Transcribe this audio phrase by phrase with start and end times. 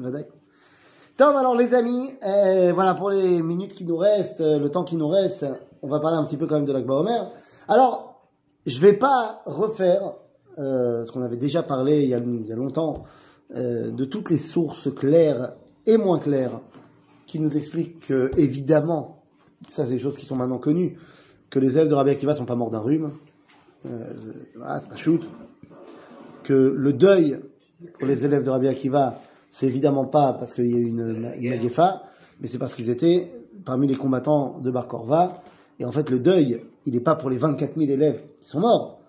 [0.00, 0.26] Vadaï.
[1.16, 4.84] Tom, alors les amis, euh, voilà pour les minutes qui nous restent, euh, le temps
[4.84, 5.44] qui nous reste,
[5.82, 7.30] on va parler un petit peu quand même de l'Akba Omer.
[7.68, 8.22] Alors,
[8.64, 10.14] je vais pas refaire
[10.58, 13.04] euh, ce qu'on avait déjà parlé il y a, longtemps,
[13.54, 16.60] de toutes les sources claires et moins claires
[17.26, 19.22] qui nous expliquent que, évidemment,
[19.72, 20.96] ça c'est des choses qui sont maintenant connues,
[21.50, 23.10] que les élèves de Rabbi Akiva sont pas morts d'un rhume,
[23.84, 25.28] voilà, c'est pas shoot,
[26.44, 27.40] que le deuil
[27.98, 29.18] pour les élèves de Rabbi Akiva,
[29.50, 31.70] c'est évidemment pas parce qu'il y a eu une, une
[32.40, 33.30] mais c'est parce qu'ils étaient
[33.64, 35.42] parmi les combattants de Bar Korva.
[35.78, 38.60] Et en fait, le deuil, il n'est pas pour les 24 000 élèves qui sont
[38.60, 39.00] morts,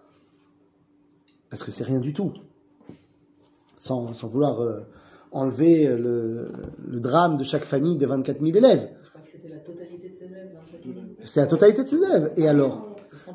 [1.50, 2.34] parce que c'est rien du tout.
[3.78, 4.82] Sans, sans vouloir euh,
[5.32, 6.52] enlever le,
[6.86, 8.90] le drame de chaque famille des 24 000 élèves.
[9.04, 10.52] Je crois que c'était la totalité de ses élèves
[10.86, 11.24] unité.
[11.26, 12.34] C'est la totalité de ses élèves.
[12.38, 13.34] Et alors C'est 100%.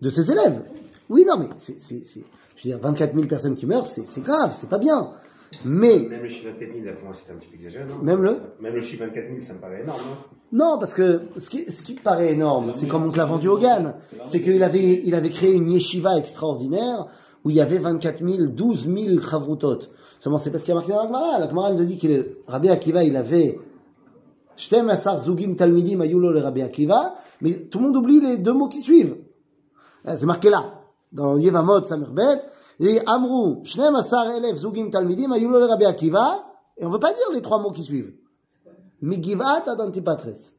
[0.00, 0.62] De ses élèves
[1.08, 4.68] Oui, non, mais c'est, je veux dire, 24 000 personnes qui meurent, c'est grave, c'est
[4.68, 5.12] pas bien.
[5.64, 8.02] Mais, Même le chiffre 24 000, là, pour moi, c'était un petit peu exagéré, non
[8.02, 10.00] même le Même le chiffre 24 000, ça me paraît énorme,
[10.52, 13.16] non Non, parce que ce qui, ce qui te paraît énorme, c'est comme on te
[13.16, 13.94] l'a vendu au GAN.
[14.26, 17.06] C'est qu'il avait, il avait créé une yeshiva extraordinaire
[17.44, 19.78] où il y avait 24 000, 12 000 chavrutot.
[20.18, 21.38] Seulement, c'est parce qu'il y a marqué dans la Gemara.
[21.38, 23.58] La Gemara nous dit que le Rabbi Akiva, il avait
[24.58, 28.80] Zugim Talmidim Ayulo le Rabbi Akiva, mais tout le monde oublie les deux mots qui
[28.80, 29.16] suivent.
[30.06, 32.40] Euh, C'est marqué là, dans Yevamot Samirbet,
[35.58, 38.14] le Rabbi Akiva, et on veut pas dire les trois mots qui suivent.
[39.02, 40.52] Migivat ad Antipatres.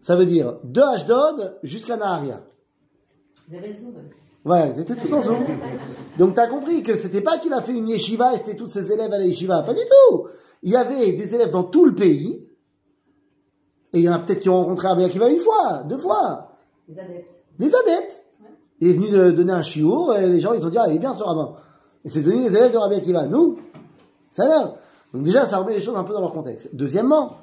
[0.00, 2.42] Ça veut dire de Ashdod jusqu'à Naharia.
[4.44, 5.46] Ouais, ils étaient tous en Zoom.
[6.18, 8.92] Donc t'as compris que c'était pas qu'il a fait une yeshiva et c'était tous ses
[8.92, 9.62] élèves à la yeshiva.
[9.62, 10.28] Pas du tout.
[10.62, 12.46] Il y avait des élèves dans tout le pays.
[13.94, 16.52] Et il y en a peut-être qui ont rencontré Rabbi Akiva une fois, deux fois.
[16.88, 17.34] Des adeptes.
[17.58, 18.23] Des adeptes.
[18.84, 20.96] Il est venu de donner un chiour et les gens ils ont dit ah il
[20.96, 21.54] est bien ce rabbin.
[22.04, 23.26] Et c'est devenu les élèves de Rabbi Akiva.
[23.26, 23.56] Nous,
[24.30, 24.74] ça là.
[25.14, 26.68] Donc déjà ça remet les choses un peu dans leur contexte.
[26.74, 27.36] Deuxièmement,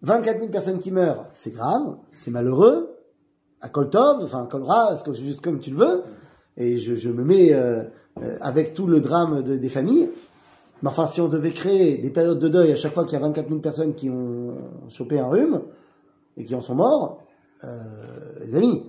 [0.00, 2.96] 24 000 personnes qui meurent, c'est grave, c'est malheureux.
[3.60, 6.02] À Koltov, enfin Kolra, juste comme tu le veux.
[6.56, 7.82] Et je, me mets euh,
[8.22, 10.08] euh, avec tout le drame de- des familles.
[10.80, 13.16] Mais enfin, si on devait créer des périodes de deuil à chaque fois qu'il y
[13.16, 14.54] a 24 000 personnes qui ont
[14.88, 15.60] chopé un rhume
[16.38, 17.20] et qui en sont morts,
[17.64, 17.78] euh,
[18.40, 18.84] les amis,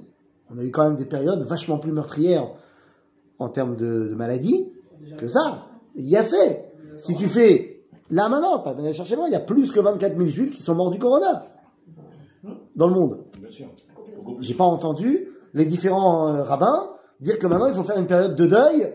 [0.51, 2.49] on a eu quand même des périodes vachement plus meurtrières
[3.37, 4.71] en termes de, de maladies
[5.17, 5.67] que ça.
[5.95, 6.71] Il y a fait.
[6.97, 10.27] Si tu fais, là maintenant, d'aller chercher loin, il y a plus que 24 000
[10.27, 11.45] juifs qui sont morts du corona
[12.75, 13.19] dans le monde.
[13.39, 13.67] Bien sûr.
[14.39, 16.89] J'ai pas entendu les différents euh, rabbins
[17.19, 18.93] dire que maintenant il faut faire une période de deuil.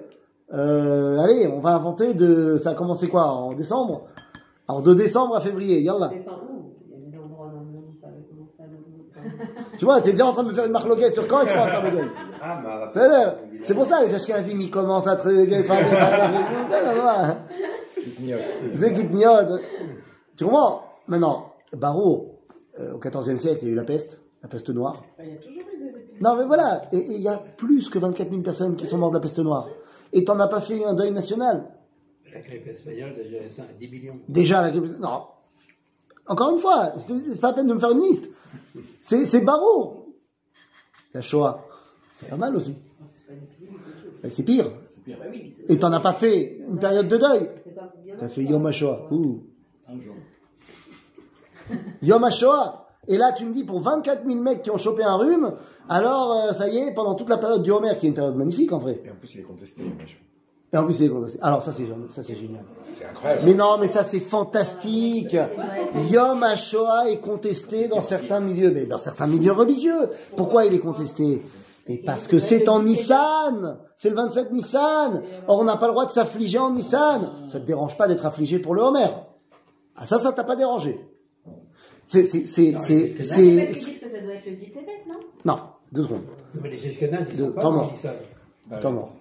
[0.53, 2.59] Euh, allez, on va inventer de.
[2.59, 4.06] Ça a commencé quoi En décembre?
[4.69, 6.10] Alors de décembre à février, yallah.
[6.12, 8.54] Mais par où Il y a des endroits dans le monde où ça avait commencé
[8.60, 8.78] à le
[9.78, 11.58] Tu vois, t'es déjà en train de me faire une marloquette sur quand est-ce qu'on
[11.60, 12.10] va faire le deuil.
[12.42, 12.86] Ah,
[13.62, 15.74] C'est pour ça, les Ashkenazim, ils commencent à truc, ils font.
[18.76, 19.58] C'est Gitniot.
[20.36, 22.40] Tu comprends Maintenant, Barreau,
[22.80, 25.02] euh, au XIVe siècle, il y a eu la peste, la peste noire.
[25.18, 26.20] Il y a toujours eu des épidémies.
[26.20, 26.82] Non, mais voilà.
[26.92, 29.38] Et il y a plus que 24 000 personnes qui sont mortes de la peste
[29.38, 29.68] noire.
[30.12, 31.66] Et t'en as pas fait un deuil national.
[32.32, 34.12] La grippe espagnole, déjà, ça, 10 millions.
[34.28, 34.98] Déjà, la grippe.
[34.98, 35.24] Non.
[36.26, 38.30] Encore une fois, c'est pas la peine de me faire une liste.
[39.00, 40.14] C'est Barreau.
[41.12, 41.64] La Shoah.
[42.12, 42.76] C'est pas mal aussi.
[44.30, 44.70] C'est pire.
[45.68, 47.50] Et t'en as pas fait une période de deuil.
[48.18, 48.44] T'as fait.
[48.44, 49.12] Yom HaShoah.
[49.12, 49.44] Ouh.
[52.02, 52.84] Yom HaShoah.
[53.06, 55.54] Et là, tu me dis, pour 24 000 mecs qui ont chopé un rhume,
[55.91, 58.36] alors, euh, ça y est, pendant toute la période du Homer, qui est une période
[58.36, 59.02] magnifique, en vrai.
[59.04, 60.16] Et en plus, il est contesté, machin.
[60.74, 61.38] Et en plus, c'est contesté.
[61.40, 62.64] Alors, ça, c'est, ça, c'est génial.
[62.92, 63.42] C'est incroyable.
[63.44, 65.36] Mais non, mais ça, c'est fantastique.
[66.10, 70.10] Yom HaShoah est contesté dans certains milieux, mais dans certains milieux religieux.
[70.36, 71.42] Pourquoi il est contesté?
[72.04, 73.78] Parce que c'est en Nissan.
[73.96, 75.22] C'est le 27 Nissan.
[75.46, 77.30] Or, on n'a pas le droit de s'affliger en Nissan.
[77.46, 79.10] Ça te dérange pas d'être affligé pour le Homer.
[79.94, 80.98] Ah, ça, ça t'a pas dérangé.
[82.08, 85.04] C'est, c'est, c'est, c'est, Parce c'est, qu'ils disent que ça doit être le dit Tébet,
[85.08, 85.20] non?
[85.44, 85.58] Non,
[85.92, 86.22] deux secondes.
[86.54, 89.12] Non, mais les Ashkenazes, ils sont pas mort.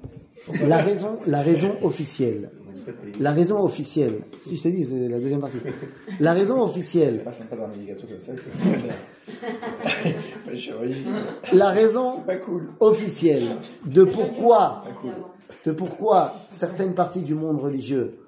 [0.66, 2.50] La raison, la raison officielle.
[3.20, 4.22] La raison officielle.
[4.42, 5.60] Si je t'ai dit, c'est la deuxième partie.
[6.20, 7.24] La raison officielle.
[11.54, 12.24] La raison
[12.80, 13.44] officielle
[13.86, 14.84] de pourquoi,
[15.66, 15.74] de
[16.50, 18.20] certaines parties du monde religieux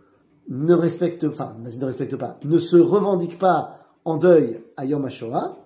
[0.48, 5.57] ne respectent, enfin, ne respectent pas, ne se revendiquent pas en deuil à Yom HaShoah.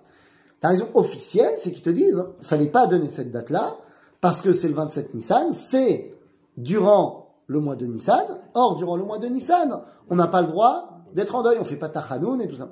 [0.63, 3.77] La raison officielle, c'est qu'ils te disent, fallait pas donner cette date-là,
[4.21, 6.11] parce que c'est le 27 Nissan, c'est
[6.59, 8.25] durant le mois de Nissan.
[8.53, 11.65] Or, durant le mois de Nissan, on n'a pas le droit d'être en deuil, on
[11.65, 12.69] fait pas Tachanoun et tout ça.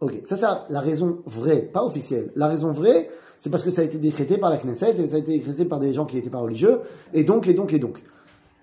[0.00, 2.32] Ok, ça c'est la raison vraie, pas officielle.
[2.34, 3.08] La raison vraie,
[3.38, 5.64] c'est parce que ça a été décrété par la Knesset et ça a été décrété
[5.64, 6.80] par des gens qui n'étaient pas religieux,
[7.14, 8.02] et donc, et donc, et donc.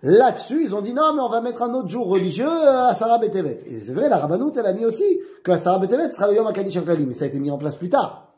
[0.04, 2.94] Là-dessus, ils ont dit non, mais on va mettre un autre jour religieux euh, à
[2.94, 3.60] Sarah Betevet.
[3.68, 6.46] Et c'est vrai, la Rabbanout, elle a mis aussi que Sarah Betevet sera le Yom
[7.08, 8.33] mais ça a été mis en place plus tard.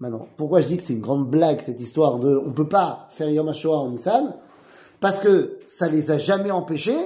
[0.00, 3.06] Maintenant, pourquoi je dis que c'est une grande blague cette histoire de on peut pas
[3.10, 4.34] faire Yom HaShoah en Nissan?
[5.00, 6.98] Parce que ça les a jamais empêchés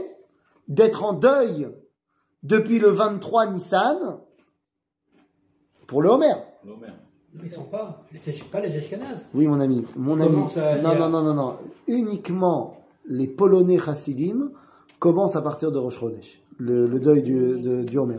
[0.69, 1.69] d'être en deuil
[2.43, 3.97] depuis le 23 Nissan
[5.87, 6.35] pour le Homer.
[6.65, 6.75] Non,
[7.45, 8.03] ils sont pas.
[8.23, 9.27] C'est pas les Ashkenazes.
[9.35, 9.87] Oui, mon ami.
[9.97, 10.37] Mon ami.
[10.83, 11.57] Non, non, non, non, non.
[11.89, 14.51] Uniquement les Polonais chassidim
[14.99, 18.19] commencent à partir de Rosh Chodesh, le, le deuil du, de- du Homer.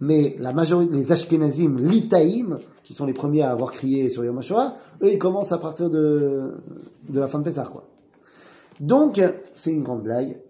[0.00, 4.38] Mais la majorité, les Ashkenazim, l'Itaïm, qui sont les premiers à avoir crié sur Yom
[4.38, 6.54] HaShoah, eux, ils commencent à partir de,
[7.12, 7.84] la fin de Pessah, quoi.
[8.80, 9.20] Donc,
[9.54, 10.40] c'est une grande blague.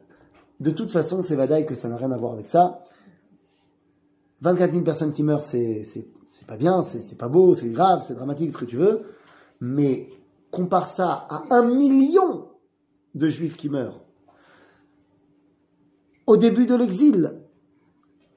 [0.61, 2.83] De toute façon, c'est Vadaï que ça n'a rien à voir avec ça.
[4.43, 7.71] 24 000 personnes qui meurent, c'est, c'est, c'est pas bien, c'est, c'est pas beau, c'est
[7.71, 9.03] grave, c'est dramatique, ce que tu veux.
[9.61, 10.11] Mais
[10.51, 12.49] compare ça à un million
[13.15, 14.01] de juifs qui meurent.
[16.27, 17.41] Au début de l'exil,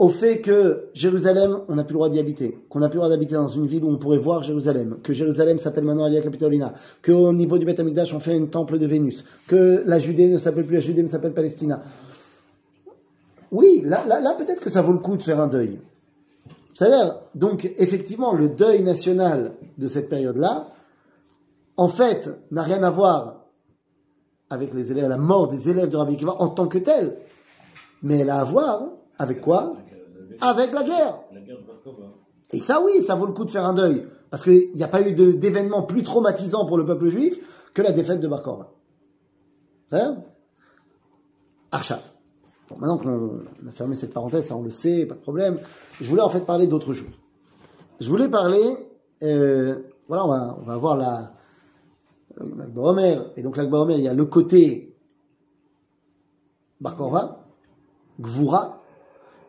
[0.01, 3.01] au fait que Jérusalem, on n'a plus le droit d'y habiter, qu'on n'a plus le
[3.01, 6.23] droit d'habiter dans une ville où on pourrait voir Jérusalem, que Jérusalem s'appelle maintenant Alia
[6.23, 6.73] Capitolina,
[7.05, 10.65] qu'au niveau du Beth on fait un temple de Vénus, que la Judée ne s'appelle
[10.65, 11.83] plus la Judée, mais s'appelle Palestina.
[13.51, 14.03] Oui, là,
[14.39, 15.77] peut-être que ça vaut le coup de faire un deuil.
[16.73, 20.69] C'est-à-dire, donc, effectivement, le deuil national de cette période-là,
[21.77, 23.45] en fait, n'a rien à voir
[24.49, 27.17] avec les élèves, la mort des élèves de Rabbi Akiva en tant que tel,
[28.01, 28.87] mais elle a à voir
[29.19, 29.75] avec quoi?
[30.41, 31.19] Avec la guerre.
[32.53, 34.87] Et ça, oui, ça vaut le coup de faire un deuil, parce qu'il n'y a
[34.87, 37.39] pas eu d'événement plus traumatisant pour le peuple juif
[37.73, 38.71] que la défaite de Bar Korba.
[39.87, 40.03] C'est
[41.71, 41.99] Archa.
[42.69, 45.57] Bon, maintenant qu'on a fermé cette parenthèse, ça on le sait, pas de problème.
[46.01, 47.11] Je voulais en fait parler d'autre chose.
[47.99, 48.63] Je voulais parler,
[49.23, 51.33] euh, voilà, on va, on va voir la,
[52.37, 53.31] l'Akba Omer.
[53.37, 54.95] Et donc l'Akba Omer, il y a le côté
[56.81, 57.45] Bar Korba,
[58.19, 58.80] Gvura,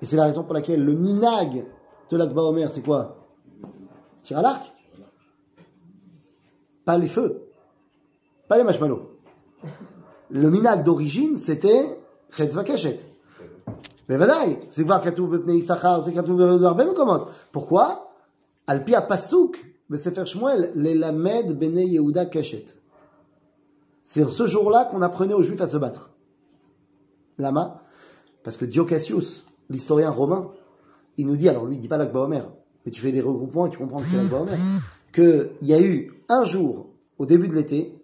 [0.02, 1.64] et c'est la raison pour laquelle le minag
[2.10, 3.24] de l'Akba Omer, c'est quoi?
[4.22, 4.74] Tire à l'arc?
[6.84, 7.44] Pas les feux.
[8.48, 9.08] Pas les marshmallows.
[10.30, 11.98] Le minag d'origine, c'était
[12.30, 12.98] Chetzva Keshet.
[14.08, 18.12] Mais voilà, c'est voir Katou Bepnei Issachar, c'est Katou Bepnei comment ben Pourquoi?
[18.66, 22.64] Alpi a Pasuk, mais c'est faire Shmuel, les Lamed Bene Yehuda Keshet.
[24.02, 26.10] C'est ce jour-là qu'on apprenait aux Juifs à se battre.
[27.38, 27.80] Lama,
[28.42, 30.50] parce que Diocasius, l'historien romain,
[31.16, 32.48] il nous dit, alors lui il dit pas l'Akba Omer,
[32.84, 34.58] mais tu fais des regroupements et tu comprends que c'est l'Akba Omer,
[35.12, 36.86] qu'il y a eu un jour,
[37.18, 37.98] au début de l'été,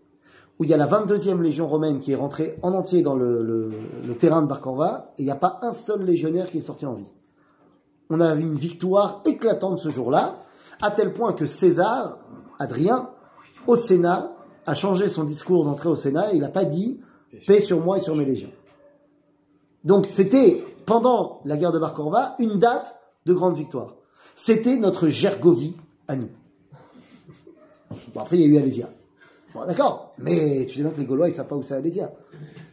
[0.58, 3.42] où il y a la 22e légion romaine qui est rentrée en entier dans le,
[3.42, 3.70] le-
[4.06, 6.62] le terrain de Bar Korva, et il n'y a pas un seul légionnaire qui est
[6.62, 7.12] sorti en vie.
[8.10, 10.42] On a eu une victoire éclatante ce jour-là,
[10.82, 12.18] à tel point que César,
[12.58, 13.10] Adrien,
[13.66, 14.32] au Sénat,
[14.66, 17.00] a changé son discours d'entrée au Sénat, et il n'a pas dit
[17.46, 18.50] «paix sur moi et sur mes légions».
[19.84, 23.96] Donc c'était, pendant la guerre de Bar Korva, une date de grande victoire.
[24.35, 25.76] C'était notre Gergovie
[26.08, 26.31] à nous.
[28.14, 28.88] Bon, après, il y a eu Alésia.
[29.55, 32.11] Bon, d'accord, mais tu sais bien que les Gaulois, ils savent pas où c'est Alésia.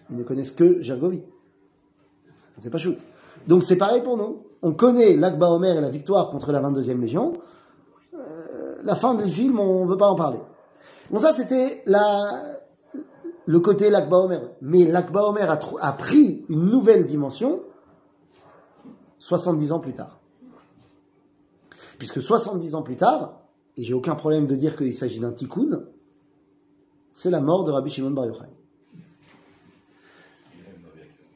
[0.10, 1.24] Ils ne connaissent que Gergovie.
[2.58, 2.98] C'est pas shoot.
[3.48, 4.44] Donc c'est pareil pour nous.
[4.62, 7.34] On connaît l'Akba Omer et la victoire contre la 22e Légion.
[8.14, 10.40] Euh, la fin du film, on veut pas en parler.
[11.12, 12.44] Bon, ça, c'était la,
[13.46, 14.42] le côté l'Akba Omer.
[14.62, 17.65] Mais l'Akba Omer a pris une nouvelle dimension
[19.26, 20.20] 70 ans plus tard.
[21.98, 23.42] Puisque 70 ans plus tard,
[23.76, 25.86] et j'ai aucun problème de dire qu'il s'agit d'un tikkun,
[27.12, 28.46] c'est la mort de Rabbi Shimon Bar Yochai.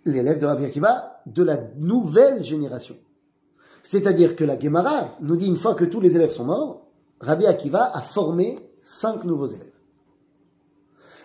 [0.05, 2.95] L'élève de Rabbi Akiva de la nouvelle génération.
[3.81, 6.85] C'est-à-dire que la Gemara nous dit une fois que tous les élèves sont morts,
[7.21, 9.73] Rabbi Akiva a formé cinq nouveaux élèves.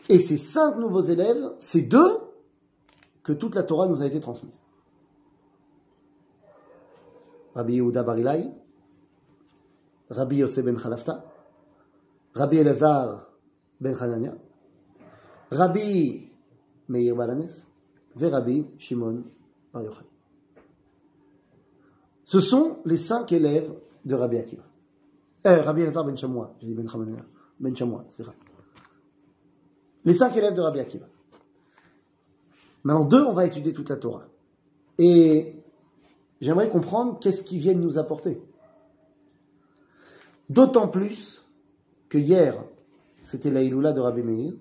[0.09, 2.21] Et ces cinq nouveaux élèves, c'est d'eux
[3.23, 4.61] que toute la Torah nous a été transmise.
[7.55, 8.51] Rabbi Yehuda Barilai,
[10.11, 11.25] Rabbi Yosef ben Khalafta,
[12.35, 13.29] Rabbi Elazar
[13.81, 14.35] ben Hanania,
[15.51, 16.31] Rabbi
[16.89, 17.65] Meir Balanes,
[18.21, 19.25] et Shimon
[19.73, 20.05] Bar Yochai.
[22.25, 23.73] Ce sont les cinq élèves
[24.05, 24.65] de Rabbi Akiva.
[25.47, 27.25] Euh, Rabbi Elazar ben Shamoua, j'ai dit ben Hanania,
[27.61, 27.75] ben
[28.09, 28.35] c'est vrai.
[30.05, 31.07] Les cinq élèves de Rabbi Akiva.
[32.85, 34.27] Maintenant, deux, on va étudier toute la Torah.
[34.99, 35.64] Et
[36.45, 38.39] j'aimerais comprendre qu'est-ce qu'ils viennent nous apporter.
[40.51, 41.43] D'autant plus
[42.11, 42.63] que hier,
[43.23, 44.53] c'était l'Aïloula de Rabbi Meir,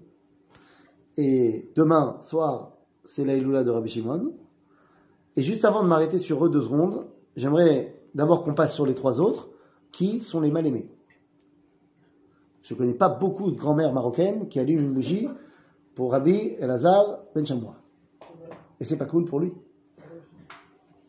[1.17, 2.71] et demain soir,
[3.03, 4.33] c'est l'Aïloula de Rabbi Shimon.
[5.35, 8.95] Et juste avant de m'arrêter sur eux deux secondes, j'aimerais d'abord qu'on passe sur les
[8.95, 9.49] trois autres,
[9.91, 10.89] qui sont les mal-aimés.
[12.61, 15.27] Je ne connais pas beaucoup de grand-mères marocaines qui allument une bougie
[15.95, 17.75] pour Rabbi Elazar Ben Chamoua.
[18.79, 19.53] Et c'est pas cool pour lui.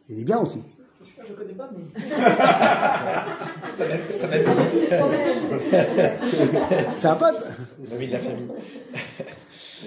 [0.09, 0.63] Il est bien aussi.
[1.03, 1.85] Je sais pas, je connais pas, mais.
[6.97, 7.37] C'est un pote.
[7.91, 8.49] L'ami de la famille.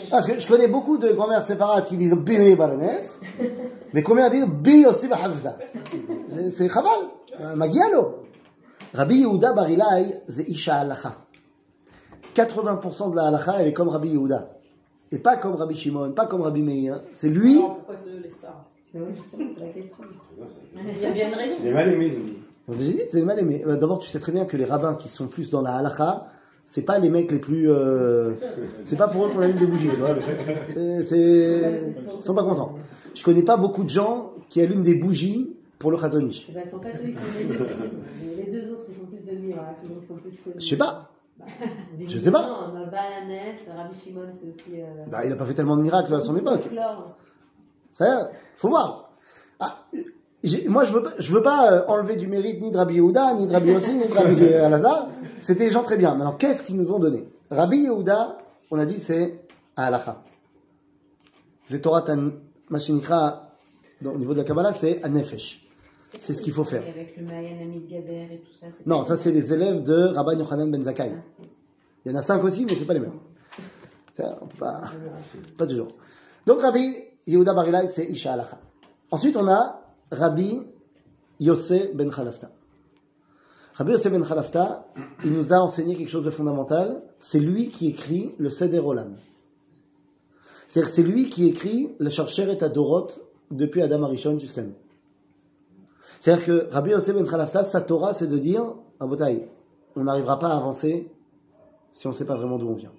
[0.10, 3.20] Parce que je connais beaucoup de grand-mères séfarades qui disent Bimi Baranès,
[3.94, 5.58] mais combien disent Bi aussi Bahafzda
[6.30, 8.24] C'est- C'est Chabal, Magialo.
[8.94, 11.16] Rabbi Yehuda Barilai, c'est Isha Halacha.
[12.36, 14.50] 80% de la Halacha, elle est comme Rabbi Yehuda.
[15.12, 17.02] Et pas comme Rabbi Shimon, pas comme Rabbi Meir.
[17.14, 17.58] C'est lui.
[17.58, 17.96] Alors, pourquoi
[18.96, 19.02] oui,
[19.32, 20.04] c'est la question.
[20.96, 21.56] Il y a bien une raison.
[21.62, 22.10] Il est mal aimé,
[22.70, 23.00] dit.
[23.10, 23.64] C'est mal aimé.
[23.66, 26.28] Euh, D'abord, tu sais très bien que les rabbins qui sont plus dans la Halacha,
[26.66, 27.70] c'est pas les mecs les plus.
[27.70, 28.34] euh,
[28.84, 30.16] c'est pas pour eux qu'on allume des bougies, tu vois.
[30.74, 31.94] C'est- C'est.
[32.18, 32.76] Ils sont pas contents.
[33.16, 36.46] Je connais pas beaucoup de gens qui allument des bougies pour le Chazonish.
[36.48, 39.88] C'est parce qu'en fait, eux, ils sont les deux autres, ils font plus de miracles,
[39.88, 40.56] donc ils sont plus connus.
[40.58, 41.10] Je sais pas.
[42.00, 42.42] Je sais pas.
[42.74, 44.82] Non, Balanès, Rabbi Shimon, c'est aussi.
[44.82, 46.68] Euh, Bah, il a pas fait tellement de miracles à son époque.
[47.98, 49.10] Ça, faut voir.
[49.60, 49.88] Ah,
[50.68, 53.34] moi, je veux pas, je veux pas euh, enlever du mérite ni de Rabbi Yehuda,
[53.34, 55.10] ni de Rabbi Yossi, ni de Rabbi euh, Alazar.
[55.42, 56.14] C'était des gens très bien.
[56.14, 57.28] Maintenant, qu'est-ce qu'ils nous ont donné?
[57.50, 58.38] Rabbi Yehuda,
[58.70, 59.40] on a dit, c'est
[59.76, 60.22] à Halacha.
[61.66, 62.34] C'est Torah Tan,
[62.70, 63.50] Machinikra,
[64.06, 65.68] au niveau de la Kabbalah, c'est à Nefesh.
[66.20, 66.84] C'est ce qu'il faut faire.
[66.88, 68.68] Avec le Mayan Amit Gaber et tout ça.
[68.86, 71.14] Non, ça, c'est les élèves de Rabban Yochanan Ben Zakkai.
[72.06, 73.20] Il y en a cinq aussi, mais c'est pas les mêmes.
[74.14, 74.82] Ça, on peut pas,
[75.58, 75.90] pas toujours.
[76.46, 76.96] Donc, Rabbi
[77.28, 78.38] Yehuda Barilai, c'est Isha.
[79.12, 79.82] Ensuite, on a
[80.12, 80.62] Rabbi
[81.40, 82.50] Yossé Ben Khalafta.
[83.76, 84.88] Rabbi Yossé Ben Khalafta,
[85.26, 87.04] il nous a enseigné quelque chose de fondamental.
[87.20, 89.16] C'est lui qui écrit le Seder Olam.
[90.68, 93.08] C'est-à-dire c'est lui qui écrit le Chercher et Adorot
[93.52, 94.76] depuis Adam Arishon jusqu'à nous.
[96.20, 99.50] C'est-à-dire que Rabbi Yossé Ben Khalafta, sa Torah, c'est de dire, Abotai,
[99.98, 101.12] on n'arrivera pas à avancer
[101.92, 102.92] si on ne sait pas vraiment d'où on vient.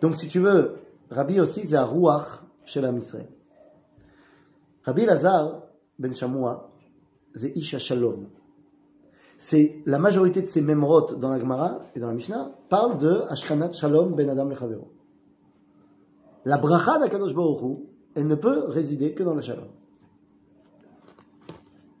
[0.00, 0.76] Donc, si tu veux,
[1.10, 2.42] Rabbi aussi, c'est un Ruach
[2.76, 3.28] la Israël.
[4.84, 5.62] Rabbi Lazar
[5.98, 6.70] ben Shamoua,
[7.34, 8.28] c'est Isha Shalom.
[9.36, 13.22] C'est la majorité de ces memrot dans la Gemara et dans la Mishnah parlent de
[13.28, 14.90] Ashkanat Shalom ben Adam lechavero.
[16.44, 17.78] La bracha d'Akadosh Baruch
[18.14, 19.68] elle ne peut résider que dans le Shalom.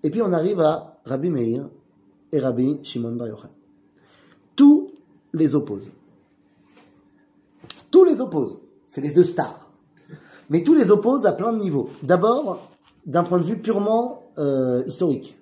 [0.02, 1.68] Et puis on arrive à Rabbi Meir
[2.32, 3.48] et Rabbi Shimon Bar Yochai.
[4.56, 4.92] Tous
[5.32, 5.92] les opposent.
[7.90, 8.58] Tous les opposent.
[8.86, 9.67] C'est les deux stars.
[10.50, 11.90] Mais tous les opposent à plein de niveaux.
[12.02, 12.70] D'abord,
[13.06, 15.38] d'un point de vue purement euh, historique.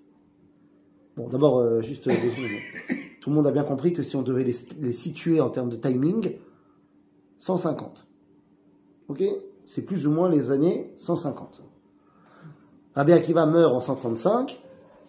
[1.17, 2.61] Bon, d'abord, euh, juste secondes.
[3.21, 5.77] Tout le monde a bien compris que si on devait les, situer en termes de
[5.77, 6.37] timing,
[7.39, 8.07] 150.
[9.09, 9.23] Ok?
[9.65, 11.63] C'est plus ou moins les années 150.
[12.95, 14.61] Rabbi Akiva meurt en 135.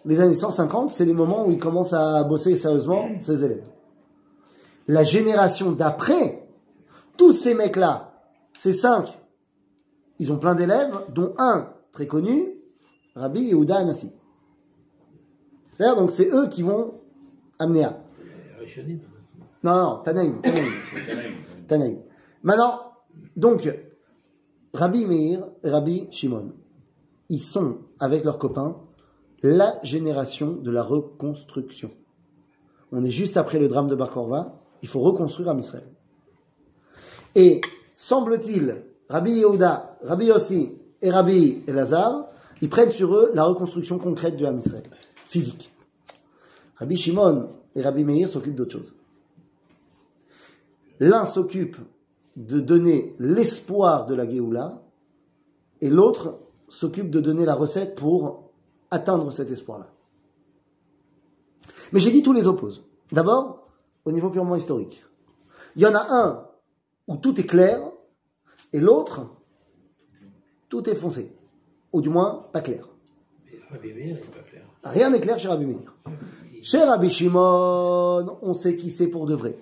[0.04, 3.68] Les années 150, c'est les moments où il commence à bosser sérieusement ses élèves.
[4.88, 6.48] La génération d'après,
[7.16, 8.14] tous ces mecs-là,
[8.52, 9.18] ces cinq,
[10.18, 12.54] ils ont plein d'élèves, dont un très connu,
[13.14, 14.12] Rabbi Yehuda Anassi.
[15.74, 16.94] C'est-à-dire, donc c'est eux qui vont
[17.58, 18.02] amener à.
[19.62, 20.40] Non, non, Tanaïm.
[21.66, 21.98] Tanaïm.
[22.42, 22.92] Maintenant,
[23.36, 23.68] donc,
[24.72, 26.52] Rabbi Meir Rabbi Shimon,
[27.28, 28.76] ils sont, avec leurs copains,
[29.42, 31.90] la génération de la reconstruction.
[32.92, 35.88] On est juste après le drame de Bar Korva, il faut reconstruire Am Israël.
[37.34, 37.60] Et,
[37.96, 42.28] semble-t-il, Rabbi Yehuda, Rabbi Yossi et Rabbi Elazar,
[42.60, 44.60] ils prennent sur eux la reconstruction concrète du Ham
[45.26, 45.72] physique.
[46.76, 48.94] Rabbi Shimon et Rabbi Meir s'occupent d'autre chose.
[51.00, 51.76] L'un s'occupe
[52.36, 54.82] de donner l'espoir de la Géoula,
[55.80, 56.38] et l'autre
[56.68, 58.50] s'occupe de donner la recette pour
[58.90, 59.86] atteindre cet espoir-là.
[61.92, 62.84] Mais j'ai dit tous les opposent.
[63.12, 63.68] D'abord,
[64.04, 65.04] au niveau purement historique.
[65.76, 66.46] Il y en a un
[67.06, 67.80] où tout est clair,
[68.72, 69.20] et l'autre,
[70.68, 71.32] tout est foncé.
[71.92, 72.86] Ou du moins, pas clair.
[73.82, 74.64] Mais Meir, il n'est pas clair.
[74.84, 75.94] Rien n'est clair chez Rabbi Meir.
[76.62, 79.56] Chez Rabbi Shimon, on sait qui c'est pour de vrai.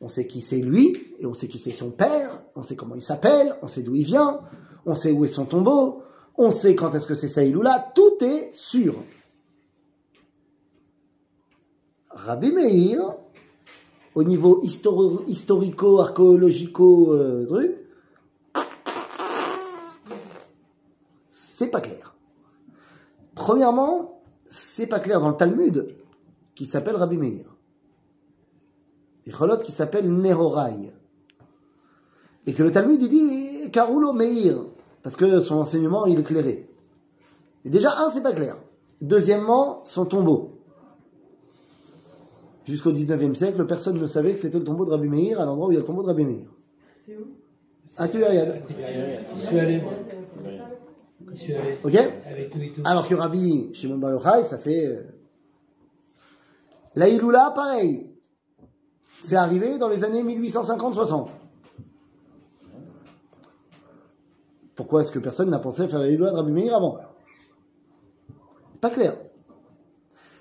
[0.00, 2.94] On sait qui c'est lui, et on sait qui c'est son père, on sait comment
[2.94, 4.40] il s'appelle, on sait d'où il vient,
[4.86, 6.02] on sait où est son tombeau,
[6.36, 8.94] on sait quand est-ce que c'est Saïloula, tout est sûr.
[12.10, 13.00] Rabbi Meir,
[14.14, 17.46] au niveau histori- historico-archéologico, euh,
[21.58, 22.14] c'est pas clair.
[23.34, 25.88] Premièrement, c'est pas clair dans le Talmud,
[26.54, 27.56] qui s'appelle Rabbi Meir.
[29.26, 30.92] Et Cholot qui s'appelle Nerorai.
[32.46, 34.66] Et que le Talmud, il dit Karulo Meir,
[35.02, 36.70] parce que son enseignement, il est clairé.
[37.64, 38.56] Et déjà, un, c'est pas clair.
[39.00, 40.60] Deuxièmement, son tombeau.
[42.66, 45.66] Jusqu'au 19e siècle, personne ne savait que c'était le tombeau de Rabbi Meir à l'endroit
[45.66, 46.46] où il y a le tombeau de Rabbi Meir.
[47.04, 47.26] C'est où?
[47.96, 48.62] À Tibériade.
[49.36, 49.92] J'y suis allé, moi.
[51.84, 52.82] Ok Avec tout et tout.
[52.84, 54.86] Alors que Rabbi Shimon Bar Yochai, ça fait.
[54.86, 55.02] euh,
[56.94, 58.10] La Iloula, pareil.
[59.20, 61.28] C'est arrivé dans les années 1850-60.
[64.74, 66.98] Pourquoi est-ce que personne n'a pensé à faire la Iloula de Rabbi Meir avant?
[68.80, 69.16] Pas clair.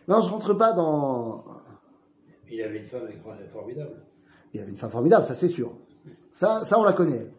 [0.07, 1.43] Non, je rentre pas dans.
[2.49, 3.07] Il avait une femme
[3.51, 3.95] formidable.
[4.53, 5.73] Il avait une femme formidable, ça c'est sûr.
[6.31, 7.17] Ça, ça on la connaît.
[7.17, 7.33] elle.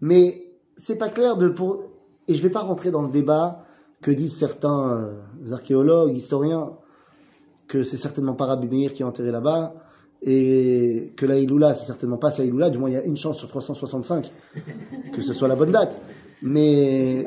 [0.00, 1.84] Mais c'est pas clair de pour.
[2.28, 3.60] Et je vais pas rentrer dans le débat
[4.00, 6.72] que disent certains euh, archéologues, historiens,
[7.68, 9.74] que c'est certainement pas Rabbi Meir qui est enterré là-bas
[10.22, 12.70] et que la Iloula, c'est certainement pas sa Iloula.
[12.70, 14.32] Du moins, il y a une chance sur 365
[15.12, 15.98] que ce soit la bonne date.
[16.42, 17.26] Mais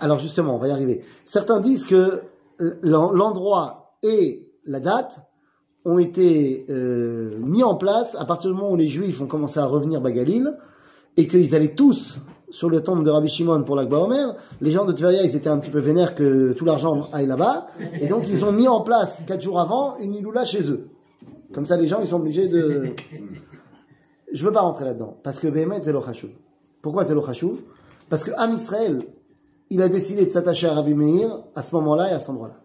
[0.00, 1.02] alors justement, on va y arriver.
[1.26, 2.22] Certains disent que
[2.58, 5.20] l'en- l'endroit et la date
[5.84, 9.58] ont été euh, mis en place à partir du moment où les Juifs ont commencé
[9.58, 10.56] à revenir Bagalil
[11.16, 12.18] et qu'ils allaient tous
[12.52, 14.36] sur le temple de Rabbi Shimon pour l'Akba Omer.
[14.60, 17.66] Les gens de Tveria, ils étaient un petit peu vénères que tout l'argent aille là-bas.
[18.00, 20.88] Et donc, ils ont mis en place, quatre jours avant, une Iloula chez eux.
[21.54, 22.90] Comme ça, les gens, ils sont obligés de...
[24.32, 25.16] Je veux pas rentrer là-dedans.
[25.22, 26.30] Parce que Behemet, c'est le Chashuv.
[26.82, 27.60] Pourquoi c'est le Chashuv
[28.08, 29.02] Parce que Am Israël,
[29.70, 32.56] il a décidé de s'attacher à Rabbi Meir à ce moment-là et à cet endroit-là.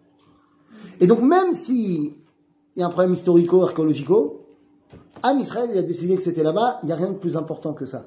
[0.99, 2.17] Et donc, même si
[2.75, 4.45] il y a un problème historico-archéologico,
[5.23, 7.73] Am Israël, il a décidé que c'était là-bas, il n'y a rien de plus important
[7.73, 8.05] que ça.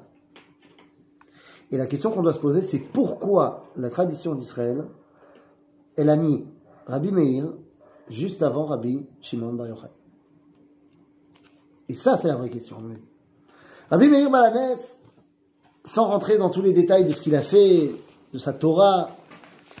[1.71, 4.85] Et la question qu'on doit se poser, c'est pourquoi la tradition d'Israël,
[5.95, 6.45] elle a mis
[6.85, 7.53] Rabbi Meir
[8.09, 9.87] juste avant Rabbi Shimon Bar Yochai.
[11.87, 12.77] Et ça, c'est la vraie question.
[13.89, 14.97] Rabbi Meir Balanès,
[15.83, 17.91] sans rentrer dans tous les détails de ce qu'il a fait,
[18.33, 19.09] de sa Torah,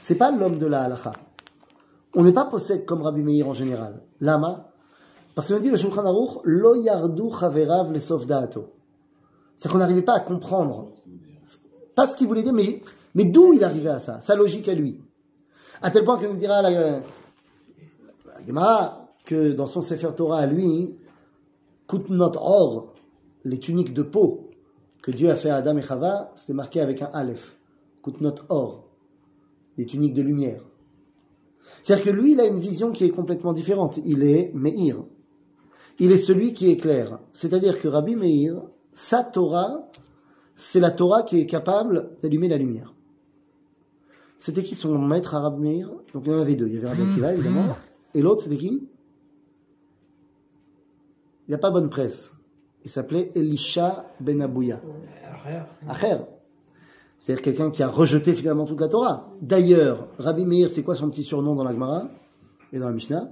[0.01, 1.13] c'est pas l'homme de la halacha.
[2.15, 4.01] On n'est pas possède comme Rabbi Meir en général.
[4.19, 4.71] Lama?
[5.35, 8.73] Parce qu'on dit le Shulchan Aruch, lo yardu chaverav lesof da'ato.
[9.57, 10.91] C'est-à-dire qu'on n'arrivait pas à comprendre.
[11.95, 12.81] Pas ce qu'il voulait dire, mais,
[13.15, 14.99] mais d'où il arrivait à ça, sa logique à lui?
[15.81, 17.01] À tel point que nous dira la, la
[18.45, 20.95] Gemara que dans son Sefer Torah à lui,
[21.87, 22.93] Kutnot Or,
[23.43, 24.49] les tuniques de peau
[25.01, 27.57] que Dieu a fait à Adam et Chava, c'était marqué avec un Aleph.
[28.03, 28.87] Kutnot Or,
[29.77, 30.61] des tuniques de lumière.
[31.83, 33.99] C'est-à-dire que lui, il a une vision qui est complètement différente.
[34.05, 35.03] Il est Meir.
[35.99, 37.19] Il est celui qui est clair.
[37.33, 38.61] C'est-à-dire que Rabbi Meir,
[38.93, 39.87] sa Torah,
[40.55, 42.93] c'est la Torah qui est capable d'allumer la lumière.
[44.37, 46.67] C'était qui son maître à Rabbi Meir Donc il y en avait deux.
[46.67, 47.75] Il y avait Rabbi Akiva, évidemment.
[48.13, 48.87] Et l'autre, c'était qui?
[51.47, 52.33] Il n'y a pas bonne presse.
[52.83, 54.81] Il s'appelait Elisha Ben Abouya.
[55.87, 56.17] Acher.
[57.17, 59.29] C'est-à-dire quelqu'un qui a rejeté finalement toute la Torah.
[59.41, 62.09] D'ailleurs, Rabbi Meir, c'est quoi son petit surnom dans la Gemara
[62.73, 63.29] et dans la Mishnah?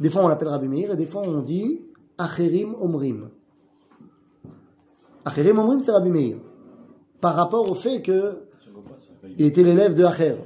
[0.00, 1.80] Des fois on l'appelle Rabbi Meir et des fois on dit
[2.18, 3.30] Acherim Omrim.
[5.28, 6.36] Acherim Omrim, c'est Rabbi Meir.
[7.20, 8.42] Par rapport au fait que
[9.36, 10.36] il était l'élève de Acher.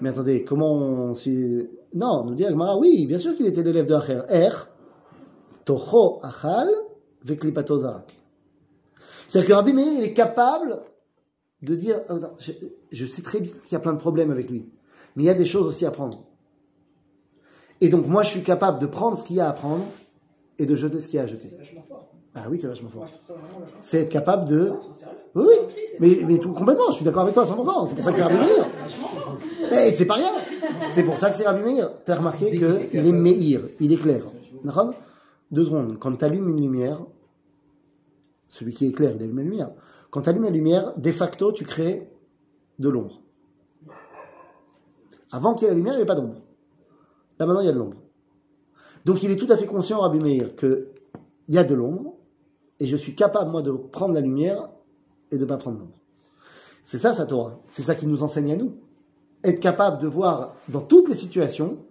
[0.00, 1.14] Mais attendez, comment on...
[1.14, 4.20] si- Non, nous dit la Gemara, oui, bien sûr qu'il était l'élève de Acher.
[4.28, 4.50] Er,
[5.64, 6.68] Tocho Achal,
[7.24, 8.16] Veklipato Zarak.
[9.28, 10.80] C'est-à-dire que Rabbi Meir, il est capable
[11.62, 12.52] de dire, euh, je,
[12.92, 14.68] je sais très bien qu'il y a plein de problèmes avec lui,
[15.16, 16.22] mais il y a des choses aussi à prendre.
[17.80, 19.84] Et donc moi, je suis capable de prendre ce qu'il y a à prendre
[20.58, 21.50] et de jeter ce qu'il y a à jeter.
[22.40, 23.06] Ah oui, c'est vachement fort.
[23.80, 24.72] C'est être capable de...
[25.34, 25.54] Oui, oui,
[26.00, 28.16] mais, mais tout, complètement, je suis d'accord avec toi à 100%, c'est pour ça que
[28.16, 28.66] c'est Rabbi Meir.
[29.70, 30.30] Mais c'est pas rien,
[30.92, 31.90] c'est pour ça que c'est Rabbi Meir.
[32.04, 34.24] T'as remarqué qu'il est Meir, il est clair.
[34.64, 34.94] D'accord?
[35.50, 37.00] Deux secondes, quand tu allumes une lumière,
[38.48, 39.70] celui qui est clair, il allume la lumière.
[40.10, 42.10] Quand tu allumes la lumière, de facto, tu crées
[42.78, 43.20] de l'ombre.
[45.30, 46.36] Avant qu'il y ait la lumière, il n'y avait pas d'ombre.
[47.38, 47.98] Là, maintenant, il y a de l'ombre.
[49.04, 50.86] Donc, il est tout à fait conscient, Rabbi Meir, qu'il
[51.48, 52.14] y a de l'ombre,
[52.80, 54.68] et je suis capable, moi, de prendre la lumière
[55.30, 55.98] et de ne pas prendre l'ombre.
[56.84, 57.60] C'est ça, sa Torah.
[57.68, 58.76] C'est ça qui nous enseigne à nous.
[59.44, 61.84] Être capable de voir dans toutes les situations,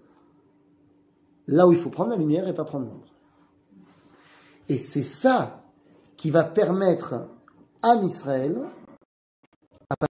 [1.48, 3.08] là où il faut prendre la lumière et pas prendre l'ombre.
[4.70, 5.64] Et c'est ça
[6.16, 7.28] qui va permettre
[7.82, 8.68] à Israël
[9.90, 10.08] à pas-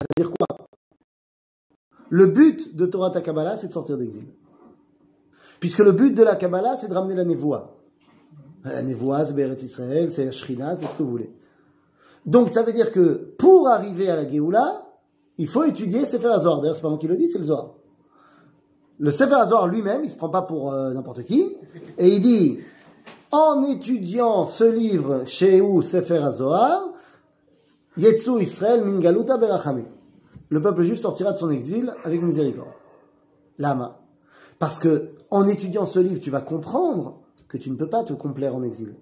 [0.00, 0.66] C'est-à-dire quoi?
[2.08, 4.26] Le but de Torah Takabala, c'est de sortir d'exil.
[5.60, 7.76] Puisque le but de la Kabbalah, c'est de ramener la névoie.
[8.64, 11.32] La névoie, c'est Beret Israël, c'est Shrina, c'est ce que vous voulez.
[12.26, 14.86] Donc ça veut dire que pour arriver à la Géoula,
[15.38, 16.60] il faut étudier Sefer Hazor.
[16.60, 17.74] D'ailleurs, c'est pas moi qui le dis, c'est le Zohar.
[18.98, 21.56] Le Sefer Hazor lui-même, il se prend pas pour euh, n'importe qui,
[21.96, 22.58] et il dit,
[23.30, 26.92] en étudiant ce livre chez Sefer Hazor,
[27.96, 29.84] Yetsu Israël min galuta berachami.
[30.48, 32.68] Le peuple juif sortira de son exil avec miséricorde.
[33.58, 34.00] Lama.
[34.58, 38.12] Parce que en étudiant ce livre, tu vas comprendre que tu ne peux pas te
[38.12, 38.94] complaire en exil.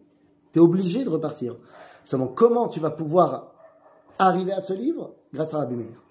[0.52, 1.56] Tu es obligé de repartir.
[2.04, 3.54] Seulement, comment tu vas pouvoir
[4.18, 6.02] arriver à ce livre Grâce à Rabbi Meir?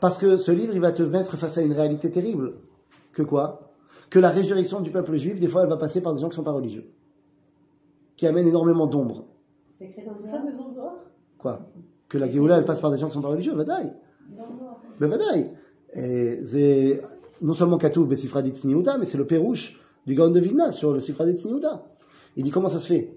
[0.00, 2.54] Parce que ce livre, il va te mettre face à une réalité terrible.
[3.12, 3.70] Que quoi?
[4.08, 6.32] Que la résurrection du peuple juif, des fois, elle va passer par des gens qui
[6.32, 6.90] ne sont pas religieux.
[8.16, 9.26] Qui amènent énormément d'ombre.
[9.78, 11.04] C'est écrit dans le Ça, des endroits
[11.38, 11.60] Quoi?
[12.08, 13.92] Que la Géoula, elle passe par des gens qui ne sont pas religieux, vadaï.
[14.98, 15.54] Mais vadaï.
[17.40, 21.00] Non seulement Katouf Besifradit Tzniuta, mais c'est le pérouche du Gaon de Vilna sur le
[21.00, 21.84] Sifradit Tzniuta.
[22.36, 23.16] Il dit comment ça se fait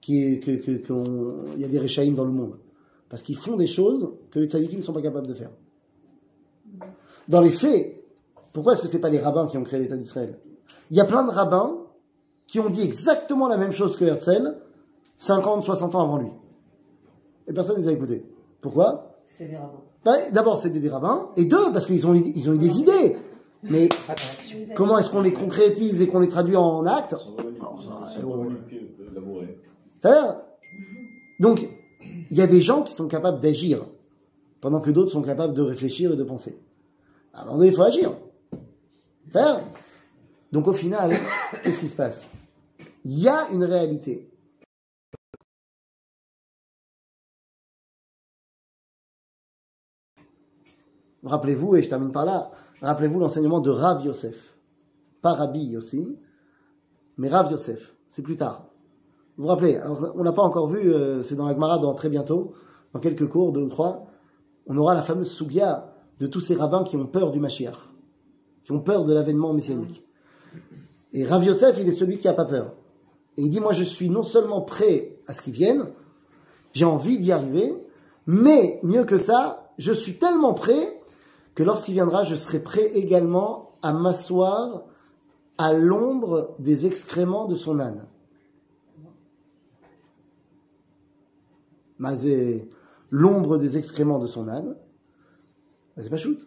[0.00, 0.40] qu'il
[1.56, 2.58] y a des Réchaïm dans le monde?
[3.08, 5.50] Parce qu'ils font des choses que les tzadikim ne sont pas capables de faire.
[7.28, 8.04] Dans les faits,
[8.52, 10.38] pourquoi est-ce que c'est pas les rabbins qui ont créé l'État d'Israël?
[10.90, 11.78] Il y a plein de rabbins
[12.46, 14.58] qui ont dit exactement la même chose que Herzl
[15.18, 16.30] 50, 60 ans avant lui.
[17.46, 18.24] Et personne ne les a écoutés.
[18.60, 19.05] Pourquoi?
[19.28, 19.80] C'est des rabbins.
[20.04, 22.58] ben, D'abord, c'est des, des rabbins, et deux, parce qu'ils ont, eu- ils ont eu
[22.58, 23.16] des idées.
[23.62, 23.88] Mais
[24.74, 27.14] comment est-ce qu'on les concrétise et qu'on les traduit en actes
[27.60, 28.20] Alors, ça, euh,
[29.98, 30.36] C'est-à-dire,
[31.40, 31.68] donc,
[32.30, 33.84] il y a des gens qui sont capables d'agir,
[34.60, 36.58] pendant que d'autres sont capables de réfléchir et de penser.
[37.34, 38.12] À un moment donné, il faut agir.
[39.28, 39.64] C'est-à-dire,
[40.52, 41.16] donc au final,
[41.62, 42.24] qu'est-ce qui se passe?
[43.04, 44.28] Il y a une réalité.
[51.26, 52.50] Rappelez-vous, et je termine par là,
[52.82, 54.56] rappelez-vous l'enseignement de Rav Yosef.
[55.22, 56.18] Pas Rabbi aussi,
[57.16, 57.94] mais Rav Yosef.
[58.08, 58.66] C'est plus tard.
[59.36, 61.94] Vous vous rappelez Alors, on n'a pas encore vu, euh, c'est dans la Gemara dans
[61.94, 62.52] très bientôt,
[62.92, 64.06] dans quelques cours, deux ou trois,
[64.66, 67.76] on aura la fameuse Sugia de tous ces rabbins qui ont peur du Mashiach,
[68.64, 70.04] qui ont peur de l'avènement messianique.
[71.12, 72.74] Et Rav Yosef, il est celui qui n'a pas peur.
[73.36, 75.88] Et il dit, moi je suis non seulement prêt à ce qu'ils viennent,
[76.72, 77.72] j'ai envie d'y arriver,
[78.26, 80.95] mais mieux que ça, je suis tellement prêt
[81.56, 84.84] que lorsqu'il viendra, je serai prêt également à m'asseoir
[85.58, 88.06] à l'ombre des excréments de son âne.
[91.98, 92.70] Mazé,
[93.10, 94.76] l'ombre des excréments de son âne,
[95.96, 96.46] c'est pas shoot.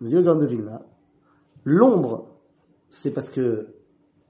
[0.00, 0.82] Le grand de Vilna.
[1.64, 2.28] L'ombre,
[2.88, 3.74] c'est parce que,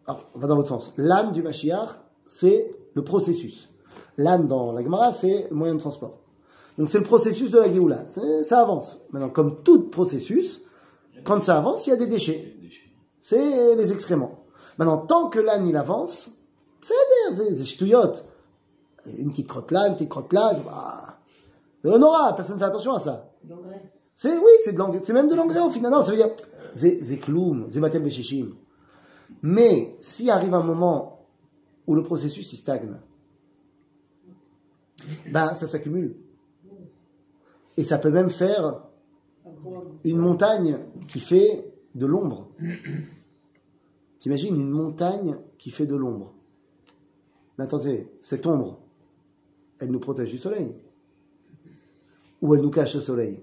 [0.06, 0.90] alors, on va dans l'autre sens.
[0.96, 3.68] L'âne du Mashiach, c'est le processus.
[4.16, 6.19] L'âne dans la Gemara, c'est le moyen de transport.
[6.80, 8.06] Donc c'est le processus de la Géoula.
[8.06, 9.02] Ça avance.
[9.10, 10.62] Maintenant, comme tout processus,
[11.24, 12.56] quand ça avance, il y a des déchets.
[13.20, 14.46] C'est les excréments.
[14.78, 16.30] Maintenant, tant que l'âne il avance,
[16.80, 18.24] c'est des ch'touillottes.
[19.18, 21.18] Une petite crotte là, une petite crotte là, bah,
[21.82, 23.30] c'est honorable, personne ne fait attention à ça.
[24.14, 25.92] C'est oui, c'est de l'engrais, c'est même de l'engrais au final.
[25.92, 26.30] Non, ça veut dire
[26.72, 28.54] c'est c'est kloum, c'est matel beshishim.
[29.42, 31.26] Mais s'il arrive un moment
[31.86, 32.96] où le processus il stagne,
[35.30, 36.16] ben ça s'accumule.
[37.80, 38.82] Et ça peut même faire
[40.04, 42.50] une montagne qui fait de l'ombre.
[44.18, 46.34] T'imagines une montagne qui fait de l'ombre.
[47.56, 48.80] Mais attendez, cette ombre,
[49.78, 50.76] elle nous protège du soleil.
[52.42, 53.42] Ou elle nous cache le soleil.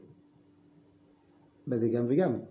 [1.65, 2.45] Ben, c'est gam vegam.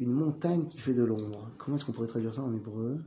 [0.00, 1.50] Une montagne qui fait de l'ombre.
[1.58, 3.02] Comment est-ce qu'on pourrait traduire ça en hébreu?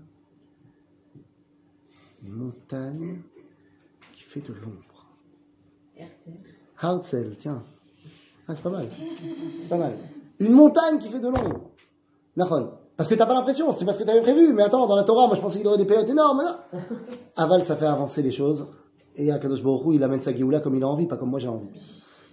[2.22, 3.20] Une montagne
[4.14, 5.08] qui fait de l'ombre.
[6.80, 7.64] Hartzel, tiens.
[8.48, 8.86] Ah, c'est pas mal.
[9.62, 9.94] C'est pas mal.
[10.40, 11.72] Une montagne qui fait de l'ombre.
[12.36, 12.72] Nahon.
[12.98, 14.54] Parce que t'as pas l'impression, c'est parce que t'avais prévu.
[14.54, 16.44] Mais attends, dans la Torah, moi je pensais qu'il aurait des périodes énormes.
[16.44, 16.80] Non.
[17.36, 18.68] Aval, ça fait avancer les choses.
[19.16, 21.40] Et Akadosh Baruch Hu, il amène sa Géoula comme il a envie, pas comme moi
[21.40, 21.70] j'ai envie.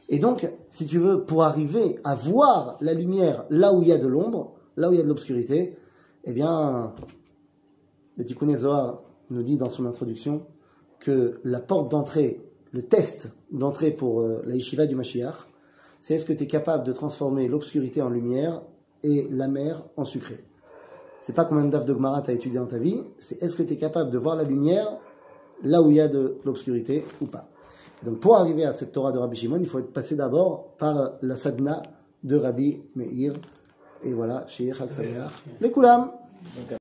[0.09, 3.93] Et donc, si tu veux, pour arriver à voir la lumière là où il y
[3.93, 5.77] a de l'ombre, là où il y a de l'obscurité,
[6.25, 6.93] eh bien,
[8.17, 9.01] le Tikkun Zohar
[9.31, 10.43] nous dit dans son introduction
[10.99, 15.47] que la porte d'entrée, le test d'entrée pour euh, la yeshiva du Mashiach,
[16.01, 18.63] c'est est-ce que tu es capable de transformer l'obscurité en lumière
[19.05, 20.45] et la mer en sucré?
[21.21, 23.63] C'est pas combien de daf de Gemara t'as étudié dans ta vie, c'est est-ce que
[23.63, 24.99] tu es capable de voir la lumière
[25.63, 27.49] là où il y a de l'obscurité ou pas?
[28.03, 30.73] Et donc pour arriver à cette Torah de Rabbi Shimon, il faut être passé d'abord
[30.79, 31.83] par la sadhana
[32.25, 33.35] de Rabbi Meir.
[34.03, 35.31] Et voilà, Sameach.
[35.61, 36.11] Les Koulam.